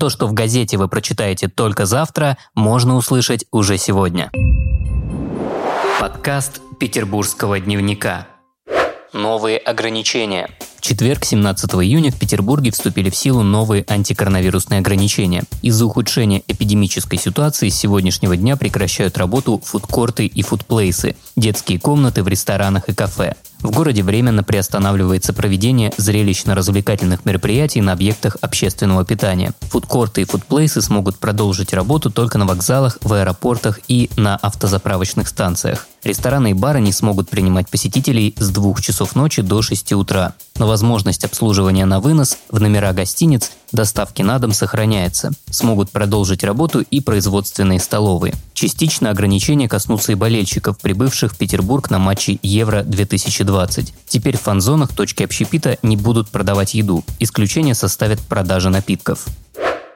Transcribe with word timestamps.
То, 0.00 0.08
что 0.08 0.26
в 0.26 0.32
газете 0.32 0.78
вы 0.78 0.88
прочитаете 0.88 1.48
только 1.48 1.84
завтра, 1.84 2.38
можно 2.54 2.96
услышать 2.96 3.44
уже 3.52 3.76
сегодня. 3.76 4.30
Подкаст 6.00 6.62
Петербургского 6.78 7.60
дневника. 7.60 8.26
Новые 9.12 9.58
ограничения. 9.58 10.48
В 10.78 10.80
четверг, 10.80 11.26
17 11.26 11.70
июня, 11.74 12.10
в 12.10 12.18
Петербурге 12.18 12.70
вступили 12.70 13.10
в 13.10 13.14
силу 13.14 13.42
новые 13.42 13.84
антикоронавирусные 13.86 14.80
ограничения. 14.80 15.42
Из-за 15.60 15.84
ухудшения 15.84 16.42
эпидемической 16.48 17.18
ситуации 17.18 17.68
с 17.68 17.76
сегодняшнего 17.76 18.38
дня 18.38 18.56
прекращают 18.56 19.18
работу 19.18 19.60
фудкорты 19.62 20.24
и 20.24 20.40
фудплейсы, 20.40 21.14
детские 21.36 21.78
комнаты 21.78 22.22
в 22.22 22.28
ресторанах 22.28 22.88
и 22.88 22.94
кафе. 22.94 23.34
В 23.62 23.70
городе 23.70 24.02
временно 24.02 24.42
приостанавливается 24.42 25.32
проведение 25.32 25.92
зрелищно-развлекательных 25.96 27.24
мероприятий 27.24 27.82
на 27.82 27.92
объектах 27.92 28.36
общественного 28.40 29.04
питания. 29.04 29.52
Фудкорты 29.60 30.22
и 30.22 30.24
фудплейсы 30.24 30.80
смогут 30.80 31.18
продолжить 31.18 31.74
работу 31.74 32.10
только 32.10 32.38
на 32.38 32.46
вокзалах, 32.46 32.98
в 33.02 33.12
аэропортах 33.12 33.80
и 33.88 34.08
на 34.16 34.36
автозаправочных 34.36 35.28
станциях. 35.28 35.86
Рестораны 36.02 36.52
и 36.52 36.54
бары 36.54 36.80
не 36.80 36.92
смогут 36.92 37.28
принимать 37.28 37.68
посетителей 37.68 38.34
с 38.38 38.50
2 38.50 38.74
часов 38.80 39.14
ночи 39.14 39.42
до 39.42 39.60
6 39.60 39.92
утра. 39.92 40.34
Но 40.56 40.66
возможность 40.66 41.24
обслуживания 41.24 41.84
на 41.84 42.00
вынос 42.00 42.38
в 42.48 42.60
номера 42.60 42.92
гостиниц, 42.92 43.52
доставки 43.72 44.22
на 44.22 44.38
дом 44.38 44.52
сохраняется. 44.52 45.30
Смогут 45.50 45.90
продолжить 45.90 46.42
работу 46.42 46.80
и 46.80 47.00
производственные 47.00 47.80
столовые. 47.80 48.34
Частично 48.54 49.10
ограничения 49.10 49.68
коснутся 49.68 50.12
и 50.12 50.14
болельщиков, 50.14 50.78
прибывших 50.78 51.32
в 51.32 51.38
Петербург 51.38 51.90
на 51.90 51.98
матчи 51.98 52.38
Евро-2020. 52.42 53.92
Теперь 54.06 54.36
в 54.36 54.42
фан-зонах 54.42 54.94
точки 54.94 55.22
общепита 55.22 55.78
не 55.82 55.96
будут 55.96 56.30
продавать 56.30 56.74
еду. 56.74 57.04
Исключение 57.18 57.74
составят 57.74 58.20
продажа 58.20 58.70
напитков. 58.70 59.26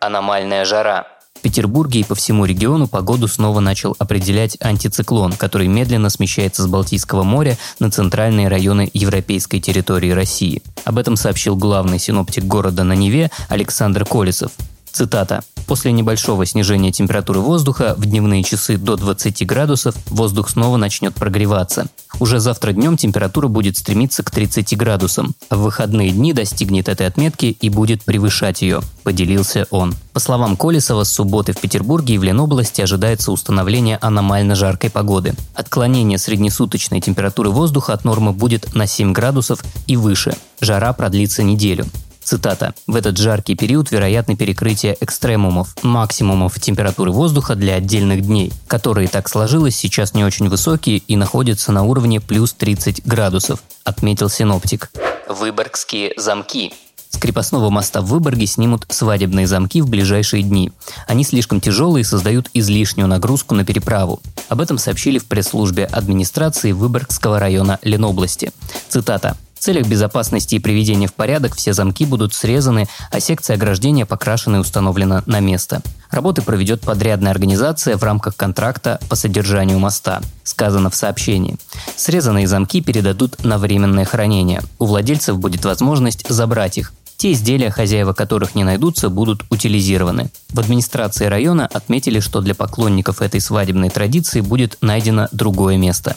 Аномальная 0.00 0.64
жара. 0.64 1.06
Петербурге 1.42 2.00
и 2.00 2.04
по 2.04 2.14
всему 2.14 2.44
региону 2.44 2.88
погоду 2.88 3.28
снова 3.28 3.60
начал 3.60 3.94
определять 3.98 4.56
антициклон, 4.60 5.32
который 5.32 5.66
медленно 5.66 6.08
смещается 6.08 6.62
с 6.62 6.66
Балтийского 6.66 7.22
моря 7.24 7.58
на 7.78 7.90
центральные 7.90 8.48
районы 8.48 8.90
европейской 8.94 9.60
территории 9.60 10.10
России. 10.10 10.62
Об 10.84 10.98
этом 10.98 11.16
сообщил 11.16 11.56
главный 11.56 11.98
синоптик 11.98 12.44
города 12.44 12.84
на 12.84 12.94
Неве 12.94 13.30
Александр 13.48 14.04
Колесов. 14.04 14.52
Цитата. 14.90 15.42
После 15.66 15.92
небольшого 15.92 16.44
снижения 16.46 16.92
температуры 16.92 17.40
воздуха 17.40 17.94
в 17.96 18.06
дневные 18.06 18.42
часы 18.42 18.76
до 18.76 18.96
20 18.96 19.46
градусов 19.46 19.94
воздух 20.06 20.50
снова 20.50 20.76
начнет 20.76 21.14
прогреваться. 21.14 21.86
Уже 22.20 22.40
завтра 22.40 22.72
днем 22.72 22.96
температура 22.96 23.48
будет 23.48 23.76
стремиться 23.76 24.22
к 24.22 24.30
30 24.30 24.76
градусам. 24.76 25.34
В 25.50 25.56
выходные 25.56 26.10
дни 26.10 26.32
достигнет 26.32 26.88
этой 26.88 27.06
отметки 27.06 27.46
и 27.46 27.68
будет 27.68 28.04
превышать 28.04 28.62
ее, 28.62 28.80
поделился 29.02 29.66
он. 29.70 29.94
По 30.12 30.20
словам 30.20 30.56
Колесова, 30.56 31.04
с 31.04 31.12
субботы 31.12 31.52
в 31.52 31.60
Петербурге 31.60 32.14
и 32.14 32.18
в 32.18 32.22
Ленобласти 32.22 32.82
ожидается 32.82 33.32
установление 33.32 33.98
аномально 34.00 34.54
жаркой 34.54 34.90
погоды. 34.90 35.34
Отклонение 35.54 36.18
среднесуточной 36.18 37.00
температуры 37.00 37.50
воздуха 37.50 37.92
от 37.94 38.04
нормы 38.04 38.32
будет 38.32 38.74
на 38.74 38.86
7 38.86 39.12
градусов 39.12 39.60
и 39.86 39.96
выше. 39.96 40.36
Жара 40.60 40.92
продлится 40.92 41.42
неделю. 41.42 41.86
Цитата. 42.24 42.74
«В 42.86 42.96
этот 42.96 43.18
жаркий 43.18 43.54
период 43.54 43.90
вероятно 43.90 44.36
перекрытие 44.36 44.96
экстремумов, 45.00 45.74
максимумов 45.82 46.58
температуры 46.60 47.10
воздуха 47.10 47.54
для 47.54 47.74
отдельных 47.74 48.22
дней, 48.22 48.52
которые 48.66 49.08
так 49.08 49.28
сложилось 49.28 49.76
сейчас 49.76 50.14
не 50.14 50.24
очень 50.24 50.48
высокие 50.48 50.98
и 50.98 51.16
находятся 51.16 51.72
на 51.72 51.82
уровне 51.82 52.20
плюс 52.20 52.52
30 52.52 53.04
градусов», 53.04 53.62
отметил 53.84 54.28
синоптик. 54.28 54.90
Выборгские 55.28 56.12
замки. 56.16 56.72
С 57.10 57.18
крепостного 57.18 57.68
моста 57.68 58.00
в 58.00 58.06
Выборге 58.06 58.46
снимут 58.46 58.86
свадебные 58.88 59.46
замки 59.46 59.82
в 59.82 59.88
ближайшие 59.88 60.42
дни. 60.42 60.72
Они 61.06 61.24
слишком 61.24 61.60
тяжелые 61.60 62.02
и 62.02 62.04
создают 62.04 62.48
излишнюю 62.54 63.06
нагрузку 63.06 63.54
на 63.54 63.64
переправу. 63.64 64.20
Об 64.48 64.60
этом 64.60 64.78
сообщили 64.78 65.18
в 65.18 65.26
пресс-службе 65.26 65.84
администрации 65.84 66.72
Выборгского 66.72 67.38
района 67.38 67.78
Ленобласти. 67.82 68.52
Цитата. 68.88 69.36
Целях 69.62 69.86
безопасности 69.86 70.56
и 70.56 70.58
приведения 70.58 71.06
в 71.06 71.14
порядок 71.14 71.54
все 71.54 71.72
замки 71.72 72.04
будут 72.04 72.34
срезаны, 72.34 72.88
а 73.12 73.20
секция 73.20 73.54
ограждения 73.54 74.04
покрашена 74.04 74.56
и 74.56 74.60
установлена 74.60 75.22
на 75.26 75.38
место. 75.38 75.82
Работы 76.10 76.42
проведет 76.42 76.80
подрядная 76.80 77.30
организация 77.30 77.96
в 77.96 78.02
рамках 78.02 78.34
контракта 78.34 78.98
по 79.08 79.14
содержанию 79.14 79.78
моста, 79.78 80.20
сказано 80.42 80.90
в 80.90 80.96
сообщении. 80.96 81.58
Срезанные 81.94 82.48
замки 82.48 82.80
передадут 82.80 83.44
на 83.44 83.56
временное 83.56 84.04
хранение. 84.04 84.62
У 84.80 84.86
владельцев 84.86 85.38
будет 85.38 85.64
возможность 85.64 86.28
забрать 86.28 86.78
их, 86.78 86.92
те 87.16 87.30
изделия, 87.30 87.70
хозяева 87.70 88.14
которых 88.14 88.56
не 88.56 88.64
найдутся, 88.64 89.10
будут 89.10 89.44
утилизированы. 89.48 90.32
В 90.48 90.58
администрации 90.58 91.26
района 91.26 91.68
отметили, 91.72 92.18
что 92.18 92.40
для 92.40 92.56
поклонников 92.56 93.22
этой 93.22 93.40
свадебной 93.40 93.90
традиции 93.90 94.40
будет 94.40 94.78
найдено 94.80 95.28
другое 95.30 95.76
место. 95.76 96.16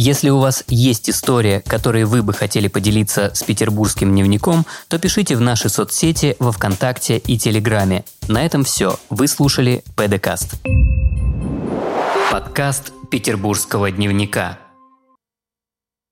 Если 0.00 0.28
у 0.28 0.38
вас 0.38 0.62
есть 0.68 1.10
история, 1.10 1.60
которой 1.60 2.04
вы 2.04 2.22
бы 2.22 2.32
хотели 2.32 2.68
поделиться 2.68 3.32
с 3.34 3.42
петербургским 3.42 4.12
дневником, 4.12 4.64
то 4.86 4.96
пишите 5.00 5.34
в 5.34 5.40
наши 5.40 5.68
соцсети 5.68 6.36
во 6.38 6.52
Вконтакте 6.52 7.18
и 7.18 7.36
Телеграме. 7.36 8.04
На 8.28 8.46
этом 8.46 8.62
все. 8.62 9.00
Вы 9.10 9.26
слушали 9.26 9.82
ПДКаст. 9.96 10.54
Подкаст 12.30 12.92
Петербургского 13.10 13.90
дневника. 13.90 14.60